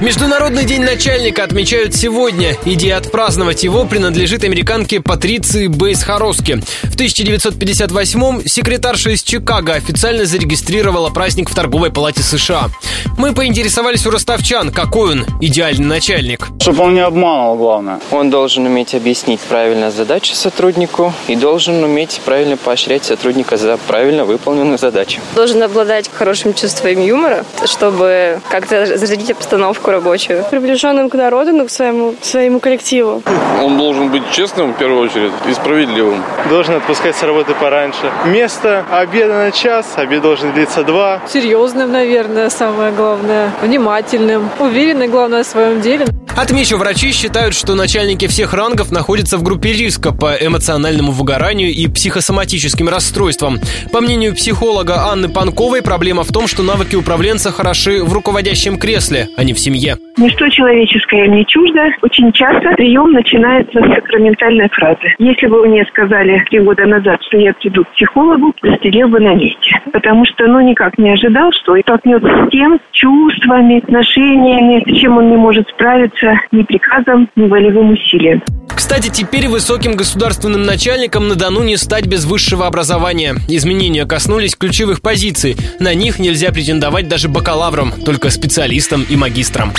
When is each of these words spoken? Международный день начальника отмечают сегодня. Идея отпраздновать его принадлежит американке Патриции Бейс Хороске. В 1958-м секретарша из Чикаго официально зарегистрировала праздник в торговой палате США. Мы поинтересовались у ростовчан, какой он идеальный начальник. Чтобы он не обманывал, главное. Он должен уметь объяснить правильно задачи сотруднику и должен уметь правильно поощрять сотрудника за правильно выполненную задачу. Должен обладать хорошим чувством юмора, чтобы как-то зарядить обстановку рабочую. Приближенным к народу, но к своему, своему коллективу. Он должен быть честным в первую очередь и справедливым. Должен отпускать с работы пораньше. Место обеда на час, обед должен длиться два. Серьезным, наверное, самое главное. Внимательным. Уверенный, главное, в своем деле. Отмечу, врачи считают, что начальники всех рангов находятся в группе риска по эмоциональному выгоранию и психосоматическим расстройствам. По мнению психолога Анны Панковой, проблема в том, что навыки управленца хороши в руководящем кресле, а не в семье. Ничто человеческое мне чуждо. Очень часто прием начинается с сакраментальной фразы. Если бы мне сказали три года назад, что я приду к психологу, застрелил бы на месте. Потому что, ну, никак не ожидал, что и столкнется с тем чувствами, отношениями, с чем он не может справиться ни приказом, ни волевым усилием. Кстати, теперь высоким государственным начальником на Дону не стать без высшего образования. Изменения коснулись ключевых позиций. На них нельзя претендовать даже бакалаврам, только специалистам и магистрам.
Международный 0.00 0.64
день 0.64 0.80
начальника 0.80 1.44
отмечают 1.44 1.94
сегодня. 1.94 2.56
Идея 2.64 2.96
отпраздновать 2.96 3.64
его 3.64 3.84
принадлежит 3.84 4.44
американке 4.44 5.02
Патриции 5.02 5.66
Бейс 5.66 6.02
Хороске. 6.02 6.62
В 6.84 6.96
1958-м 6.96 8.48
секретарша 8.48 9.10
из 9.10 9.22
Чикаго 9.22 9.74
официально 9.74 10.24
зарегистрировала 10.24 11.10
праздник 11.10 11.50
в 11.50 11.54
торговой 11.54 11.92
палате 11.92 12.22
США. 12.22 12.70
Мы 13.18 13.34
поинтересовались 13.34 14.06
у 14.06 14.10
ростовчан, 14.10 14.72
какой 14.72 15.12
он 15.12 15.26
идеальный 15.42 15.84
начальник. 15.84 16.48
Чтобы 16.62 16.84
он 16.84 16.94
не 16.94 17.00
обманывал, 17.00 17.56
главное. 17.56 18.00
Он 18.10 18.30
должен 18.30 18.64
уметь 18.64 18.94
объяснить 18.94 19.40
правильно 19.40 19.90
задачи 19.90 20.32
сотруднику 20.32 21.12
и 21.28 21.36
должен 21.36 21.84
уметь 21.84 22.22
правильно 22.24 22.56
поощрять 22.56 23.04
сотрудника 23.04 23.58
за 23.58 23.76
правильно 23.76 24.24
выполненную 24.24 24.78
задачу. 24.78 25.20
Должен 25.34 25.62
обладать 25.62 26.10
хорошим 26.10 26.54
чувством 26.54 27.04
юмора, 27.04 27.44
чтобы 27.66 28.40
как-то 28.48 28.96
зарядить 28.96 29.30
обстановку 29.30 29.89
рабочую. 29.90 30.44
Приближенным 30.50 31.10
к 31.10 31.14
народу, 31.14 31.52
но 31.52 31.66
к 31.66 31.70
своему, 31.70 32.14
своему 32.20 32.60
коллективу. 32.60 33.22
Он 33.62 33.76
должен 33.76 34.08
быть 34.08 34.22
честным 34.30 34.72
в 34.72 34.76
первую 34.76 35.02
очередь 35.02 35.32
и 35.48 35.52
справедливым. 35.52 36.22
Должен 36.48 36.76
отпускать 36.76 37.16
с 37.16 37.22
работы 37.22 37.54
пораньше. 37.54 38.10
Место 38.24 38.84
обеда 38.90 39.34
на 39.34 39.50
час, 39.50 39.94
обед 39.96 40.22
должен 40.22 40.52
длиться 40.52 40.82
два. 40.84 41.20
Серьезным, 41.26 41.92
наверное, 41.92 42.50
самое 42.50 42.92
главное. 42.92 43.52
Внимательным. 43.62 44.48
Уверенный, 44.58 45.08
главное, 45.08 45.42
в 45.42 45.46
своем 45.46 45.80
деле. 45.80 46.06
Отмечу, 46.36 46.78
врачи 46.78 47.12
считают, 47.12 47.54
что 47.54 47.74
начальники 47.74 48.26
всех 48.26 48.54
рангов 48.54 48.90
находятся 48.90 49.36
в 49.36 49.42
группе 49.42 49.72
риска 49.72 50.12
по 50.12 50.34
эмоциональному 50.34 51.12
выгоранию 51.12 51.70
и 51.70 51.88
психосоматическим 51.88 52.88
расстройствам. 52.88 53.58
По 53.92 54.00
мнению 54.00 54.34
психолога 54.34 55.10
Анны 55.10 55.28
Панковой, 55.28 55.82
проблема 55.82 56.22
в 56.22 56.32
том, 56.32 56.46
что 56.46 56.62
навыки 56.62 56.94
управленца 56.94 57.50
хороши 57.50 58.02
в 58.04 58.12
руководящем 58.12 58.78
кресле, 58.78 59.28
а 59.36 59.44
не 59.44 59.52
в 59.52 59.58
семье. 59.58 59.96
Ничто 60.16 60.48
человеческое 60.48 61.28
мне 61.28 61.44
чуждо. 61.44 61.88
Очень 62.02 62.32
часто 62.32 62.70
прием 62.76 63.12
начинается 63.12 63.78
с 63.80 63.94
сакраментальной 63.94 64.68
фразы. 64.70 65.14
Если 65.18 65.46
бы 65.46 65.66
мне 65.66 65.84
сказали 65.86 66.44
три 66.50 66.60
года 66.60 66.86
назад, 66.86 67.20
что 67.26 67.38
я 67.38 67.52
приду 67.54 67.84
к 67.84 67.92
психологу, 67.94 68.54
застрелил 68.62 69.08
бы 69.08 69.20
на 69.20 69.34
месте. 69.34 69.80
Потому 69.92 70.24
что, 70.26 70.46
ну, 70.46 70.60
никак 70.60 70.96
не 70.98 71.10
ожидал, 71.10 71.50
что 71.52 71.76
и 71.76 71.82
столкнется 71.82 72.28
с 72.28 72.50
тем 72.50 72.80
чувствами, 72.92 73.78
отношениями, 73.78 74.84
с 74.86 75.00
чем 75.00 75.18
он 75.18 75.30
не 75.30 75.36
может 75.36 75.68
справиться 75.68 76.19
ни 76.52 76.62
приказом, 76.62 77.28
ни 77.36 77.46
волевым 77.46 77.92
усилием. 77.92 78.42
Кстати, 78.68 79.08
теперь 79.08 79.48
высоким 79.48 79.94
государственным 79.94 80.62
начальником 80.62 81.28
на 81.28 81.34
Дону 81.34 81.62
не 81.62 81.76
стать 81.76 82.06
без 82.06 82.24
высшего 82.24 82.66
образования. 82.66 83.36
Изменения 83.48 84.06
коснулись 84.06 84.56
ключевых 84.56 85.02
позиций. 85.02 85.56
На 85.78 85.94
них 85.94 86.18
нельзя 86.18 86.50
претендовать 86.50 87.08
даже 87.08 87.28
бакалаврам, 87.28 87.92
только 88.04 88.30
специалистам 88.30 89.04
и 89.08 89.16
магистрам. 89.16 89.72